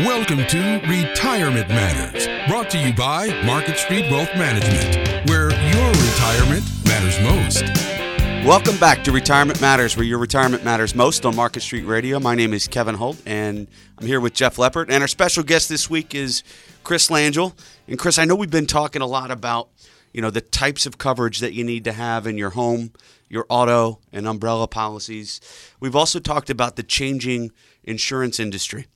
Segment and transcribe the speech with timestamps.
[0.00, 6.64] Welcome to Retirement Matters, brought to you by Market Street Wealth Management, where your retirement
[6.84, 7.62] matters most.
[8.44, 12.18] Welcome back to Retirement Matters, where your retirement matters most on Market Street Radio.
[12.18, 14.86] My name is Kevin Holt, and I'm here with Jeff Leppert.
[14.90, 16.42] And our special guest this week is
[16.82, 17.54] Chris Langille.
[17.86, 19.68] And Chris, I know we've been talking a lot about
[20.12, 22.90] you know the types of coverage that you need to have in your home,
[23.28, 25.40] your auto and umbrella policies.
[25.78, 27.52] We've also talked about the changing
[27.84, 28.88] insurance industry.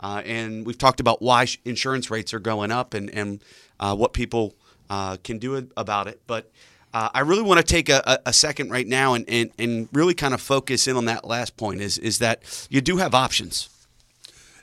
[0.00, 3.44] Uh, and we've talked about why insurance rates are going up and, and
[3.78, 4.54] uh, what people
[4.88, 6.20] uh, can do about it.
[6.26, 6.50] But
[6.92, 10.14] uh, I really want to take a, a second right now and, and, and really
[10.14, 13.68] kind of focus in on that last point is, is that you do have options.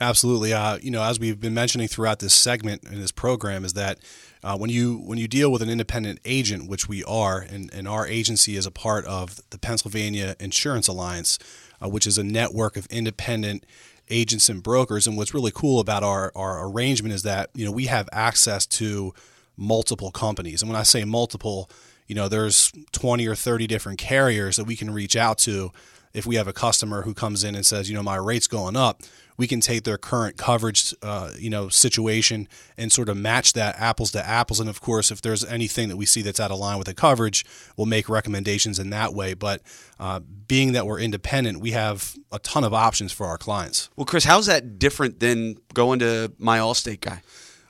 [0.00, 0.52] Absolutely.
[0.52, 3.98] Uh, you know, as we've been mentioning throughout this segment in this program, is that
[4.42, 7.86] uh, when you when you deal with an independent agent, which we are, and, and
[7.86, 11.38] our agency is a part of the Pennsylvania Insurance Alliance,
[11.80, 13.64] which is a network of independent
[14.12, 15.06] agents and brokers.
[15.06, 18.66] And what's really cool about our, our arrangement is that, you know, we have access
[18.66, 19.14] to
[19.56, 20.62] multiple companies.
[20.62, 21.70] And when I say multiple,
[22.06, 25.72] you know, there's 20 or 30 different carriers that we can reach out to
[26.14, 28.76] if we have a customer who comes in and says, you know, my rate's going
[28.76, 29.02] up
[29.36, 33.74] we can take their current coverage, uh, you know, situation and sort of match that
[33.78, 34.60] apples to apples.
[34.60, 36.94] And of course, if there's anything that we see that's out of line with the
[36.94, 37.44] coverage,
[37.76, 39.34] we'll make recommendations in that way.
[39.34, 39.62] But
[39.98, 43.88] uh, being that we're independent, we have a ton of options for our clients.
[43.96, 47.22] Well, Chris, how's that different than going to my Allstate guy?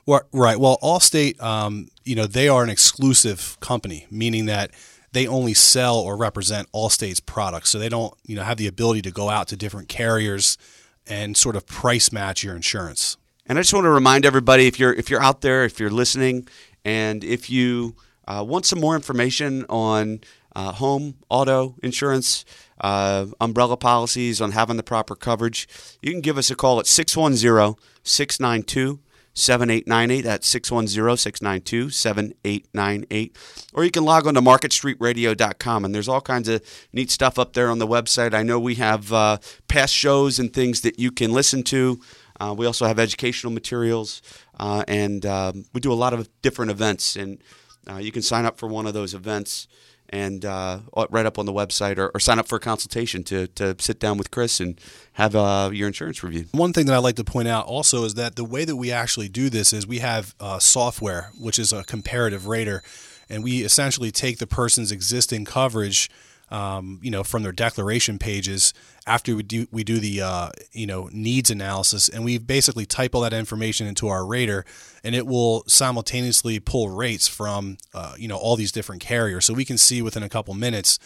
[0.05, 0.59] Well, right.
[0.59, 4.73] Well, Allstate, um, you know, they are an exclusive company, meaning that
[5.13, 7.71] they only sell or represent Allstate's products.
[7.71, 10.59] So they don't, you know, have the ability to go out to different carriers
[11.07, 13.17] and sort of price match your insurance.
[13.47, 15.91] And I just want to remind everybody if you're if you're out there, if you're
[15.91, 16.49] listening,
[16.85, 17.97] and if you
[18.27, 20.21] uh, want some more information on
[20.55, 22.45] uh, home, auto insurance,
[22.81, 25.69] uh, umbrella policies, on having the proper coverage,
[26.01, 29.01] you can give us a call at 610 692
[29.35, 30.23] 7898.
[30.23, 33.37] That's 610 692 7898.
[33.73, 36.63] Or you can log on to marketstreetradio.com, and there's all kinds of
[36.93, 38.35] neat stuff up there on the website.
[38.35, 39.39] I know we have uh,
[39.69, 42.01] past shows and things that you can listen to.
[42.39, 44.21] Uh, we also have educational materials,
[44.59, 47.17] uh, and um, we do a lot of different events.
[47.17, 47.43] And
[47.89, 49.67] uh, you can sign up for one of those events
[50.13, 50.81] and uh,
[51.11, 53.99] right up on the website or, or, sign up for a consultation to, to sit
[53.99, 54.79] down with Chris and
[55.15, 56.49] have uh, your insurance reviewed.
[56.53, 58.93] One thing that I'd like to point out also is that the way that we
[58.93, 62.83] actually do this is we have uh, software, which is a comparative rater,
[63.31, 66.11] and we essentially take the person's existing coverage
[66.53, 68.75] um, you know, from their declaration pages
[69.07, 73.15] after we do we do the uh, you know needs analysis, and we basically type
[73.15, 74.65] all that information into our rater,
[75.03, 79.55] and it will simultaneously pull rates from uh, you know all these different carriers, so
[79.55, 80.99] we can see within a couple minutes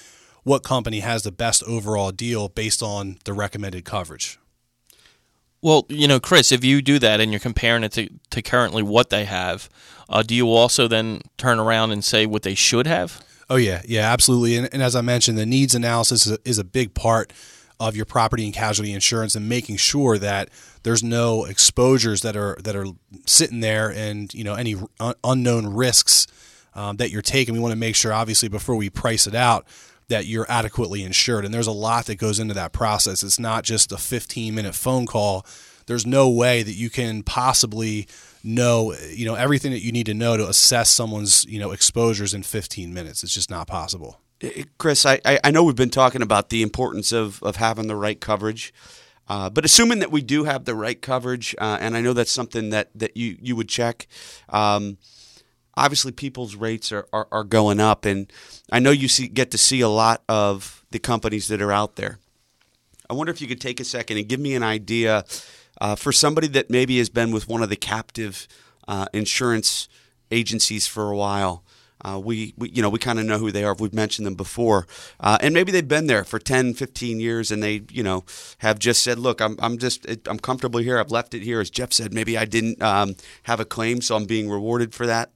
[0.42, 4.38] what company has the best overall deal based on the recommended coverage.
[5.62, 8.82] Well, you know, Chris, if you do that and you're comparing it to, to currently
[8.82, 9.68] what they have,
[10.08, 13.24] uh, do you also then turn around and say what they should have?
[13.48, 14.56] Oh yeah, yeah, absolutely.
[14.56, 17.32] And, and as I mentioned, the needs analysis is a, is a big part
[17.78, 20.48] of your property and casualty insurance and making sure that
[20.82, 22.86] there's no exposures that are that are
[23.26, 26.26] sitting there and you know any un- unknown risks
[26.74, 27.54] um, that you're taking.
[27.54, 29.66] We want to make sure, obviously, before we price it out,
[30.08, 31.44] that you're adequately insured.
[31.44, 33.22] And there's a lot that goes into that process.
[33.22, 35.44] It's not just a 15 minute phone call.
[35.86, 38.06] There's no way that you can possibly
[38.46, 42.32] know you know everything that you need to know to assess someone's you know exposures
[42.32, 43.22] in 15 minutes.
[43.22, 44.20] It's just not possible.
[44.78, 48.20] Chris, I, I know we've been talking about the importance of, of having the right
[48.20, 48.74] coverage,
[49.28, 52.30] uh, but assuming that we do have the right coverage, uh, and I know that's
[52.30, 54.06] something that, that you, you would check.
[54.50, 54.98] Um,
[55.74, 58.30] obviously, people's rates are, are, are, going up, and
[58.70, 61.96] I know you see, get to see a lot of the companies that are out
[61.96, 62.18] there.
[63.08, 65.24] I wonder if you could take a second and give me an idea
[65.80, 68.46] uh, for somebody that maybe has been with one of the captive
[68.88, 69.88] uh, insurance
[70.30, 71.62] agencies for a while.
[72.04, 73.74] Uh, we, we, you know, we kind of know who they are.
[73.74, 74.86] We've mentioned them before,
[75.18, 78.24] uh, and maybe they've been there for 10, 15 years, and they, you know,
[78.58, 80.98] have just said, "Look, I'm, I'm just, I'm comfortable here.
[80.98, 84.14] I've left it here." As Jeff said, maybe I didn't um, have a claim, so
[84.14, 85.30] I'm being rewarded for that.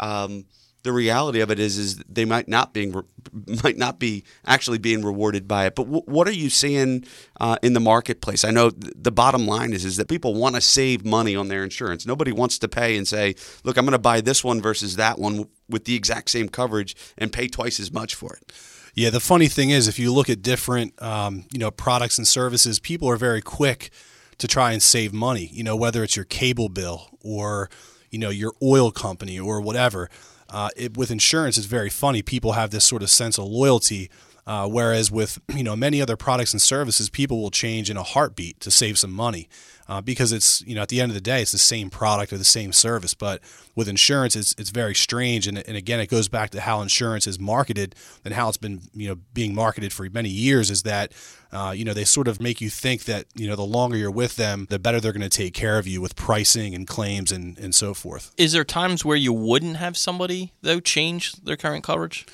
[0.00, 0.46] Um,
[0.82, 2.94] the reality of it is is they might not being
[3.64, 5.74] might not be actually being rewarded by it.
[5.74, 7.04] But w- what are you seeing
[7.38, 8.44] uh, in the marketplace?
[8.44, 11.48] I know th- the bottom line is is that people want to save money on
[11.48, 12.06] their insurance.
[12.06, 13.34] Nobody wants to pay and say,
[13.64, 16.96] "Look, I'm going to buy this one versus that one with the exact same coverage
[17.18, 18.52] and pay twice as much for it."
[18.94, 22.26] Yeah, the funny thing is, if you look at different um, you know products and
[22.26, 23.90] services, people are very quick
[24.38, 25.50] to try and save money.
[25.52, 27.68] You know, whether it's your cable bill or
[28.10, 30.08] you know your oil company or whatever
[30.50, 32.22] uh, it, with insurance, it's very funny.
[32.22, 34.10] People have this sort of sense of loyalty
[34.46, 38.02] Uh, whereas with you know many other products and services, people will change in a
[38.02, 39.48] heartbeat to save some money
[39.90, 42.32] uh, because it's you know at the end of the day it's the same product
[42.32, 43.12] or the same service.
[43.12, 43.40] But
[43.74, 47.26] with insurance, it's it's very strange, and, and again it goes back to how insurance
[47.26, 50.70] is marketed and how it's been you know being marketed for many years.
[50.70, 51.12] Is that
[51.50, 54.12] uh, you know they sort of make you think that you know the longer you're
[54.12, 57.32] with them, the better they're going to take care of you with pricing and claims
[57.32, 58.32] and and so forth.
[58.38, 62.26] Is there times where you wouldn't have somebody though change their current coverage?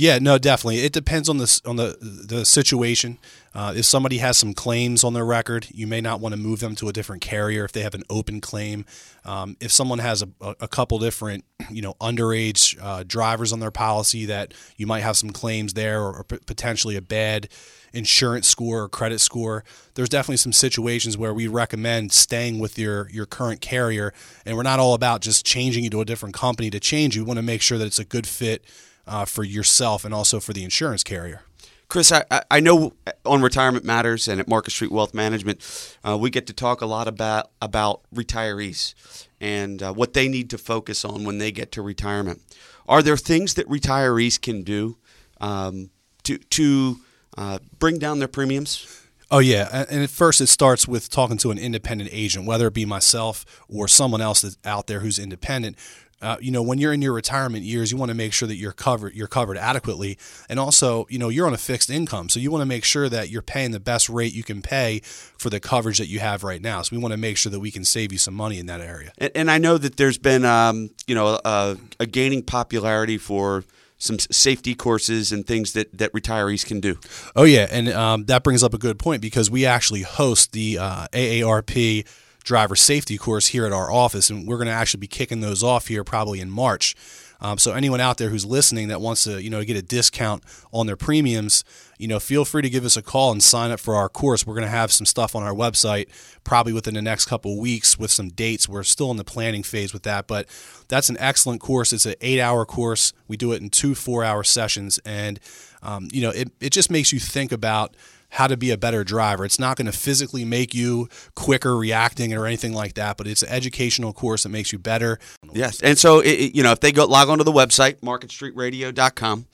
[0.00, 0.78] Yeah, no, definitely.
[0.78, 3.18] It depends on the on the the situation.
[3.54, 6.60] Uh, if somebody has some claims on their record, you may not want to move
[6.60, 8.86] them to a different carrier if they have an open claim.
[9.26, 13.70] Um, if someone has a, a couple different, you know, underage uh, drivers on their
[13.70, 17.50] policy that you might have some claims there, or, or potentially a bad
[17.92, 19.64] insurance score or credit score,
[19.96, 24.14] there's definitely some situations where we recommend staying with your your current carrier.
[24.46, 27.22] And we're not all about just changing you to a different company to change you.
[27.22, 28.64] We want to make sure that it's a good fit
[29.10, 31.42] uh, for yourself and also for the insurance carrier.
[31.88, 32.92] Chris, I, I know
[33.26, 36.86] on Retirement Matters and at Market Street Wealth Management, uh, we get to talk a
[36.86, 38.94] lot about about retirees
[39.40, 42.40] and uh, what they need to focus on when they get to retirement.
[42.88, 44.98] Are there things that retirees can do
[45.40, 45.90] um,
[46.22, 47.00] to to
[47.36, 49.08] uh, bring down their premiums?
[49.28, 52.74] Oh yeah, and at first it starts with talking to an independent agent, whether it
[52.74, 55.76] be myself or someone else that's out there who's independent.
[56.22, 58.56] Uh, you know, when you're in your retirement years, you want to make sure that
[58.56, 60.18] you're covered, you're covered adequately,
[60.48, 63.08] and also, you know, you're on a fixed income, so you want to make sure
[63.08, 66.44] that you're paying the best rate you can pay for the coverage that you have
[66.44, 66.82] right now.
[66.82, 68.80] So we want to make sure that we can save you some money in that
[68.80, 69.12] area.
[69.18, 73.64] And, and I know that there's been, um, you know, a, a gaining popularity for
[74.00, 76.98] some safety courses and things that, that retirees can do.
[77.36, 80.78] Oh yeah, and um, that brings up a good point because we actually host the
[80.78, 82.06] uh, AARP
[82.44, 85.62] driver safety course here at our office, and we're going to actually be kicking those
[85.62, 86.94] off here probably in March.
[87.42, 90.44] Um, so anyone out there who's listening that wants to, you know, get a discount
[90.72, 91.64] on their premiums,
[91.96, 94.46] you know, feel free to give us a call and sign up for our course.
[94.46, 96.08] We're going to have some stuff on our website
[96.44, 98.68] probably within the next couple weeks with some dates.
[98.68, 100.48] We're still in the planning phase with that, but
[100.88, 101.94] that's an excellent course.
[101.94, 103.14] It's an eight-hour course.
[103.26, 105.40] We do it in two four-hour sessions, and
[105.82, 107.96] um, you know, it it just makes you think about
[108.30, 109.44] how to be a better driver.
[109.44, 113.42] It's not going to physically make you quicker reacting or anything like that, but it's
[113.42, 115.18] an educational course that makes you better.
[115.52, 115.80] Yes.
[115.82, 119.46] And so, it, you know, if they go log onto the website, marketstreetradio.com,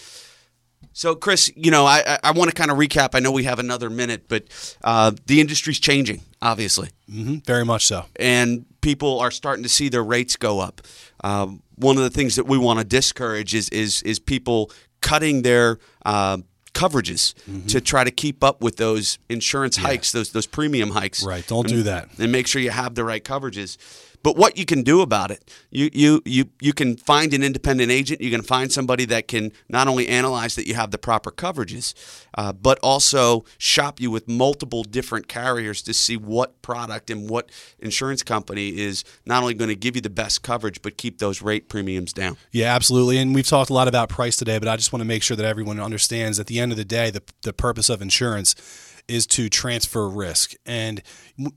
[1.00, 3.14] so, Chris, you know, I, I want to kind of recap.
[3.14, 4.44] I know we have another minute, but
[4.85, 6.91] uh, the industry's changing, obviously.
[7.11, 8.05] Mm-hmm, very much so.
[8.17, 10.82] And people are starting to see their rates go up.
[11.25, 14.70] Um, one of the things that we want to discourage is is is people
[15.00, 16.37] cutting their uh,
[16.75, 17.64] coverages mm-hmm.
[17.69, 19.85] to try to keep up with those insurance yeah.
[19.85, 21.25] hikes, those those premium hikes.
[21.25, 21.47] Right.
[21.47, 22.11] Don't and, do that.
[22.19, 23.78] And make sure you have the right coverages.
[24.22, 27.90] But what you can do about it, you you you you can find an independent
[27.90, 28.20] agent.
[28.20, 31.94] You can find somebody that can not only analyze that you have the proper coverages,
[32.34, 37.50] uh, but also shop you with multiple different carriers to see what product and what
[37.78, 41.40] insurance company is not only going to give you the best coverage, but keep those
[41.40, 42.36] rate premiums down.
[42.50, 43.18] Yeah, absolutely.
[43.18, 45.36] And we've talked a lot about price today, but I just want to make sure
[45.36, 48.54] that everyone understands at the end of the day, the the purpose of insurance
[49.09, 51.02] is to transfer risk and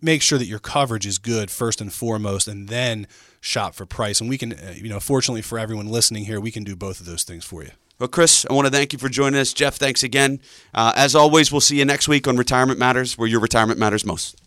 [0.02, 3.08] make sure that your coverage is good first and foremost, and then
[3.42, 4.22] shop for price.
[4.22, 7.00] And we can, uh, you know, fortunately for everyone listening here, we can do both
[7.00, 7.72] of those things for you.
[8.00, 9.54] Well, Chris, I want to thank you for joining us.
[9.54, 10.40] Jeff, thanks again.
[10.74, 14.06] Uh, as always, we'll see you next week on Retirement Matters, where your retirement matters
[14.06, 14.43] most.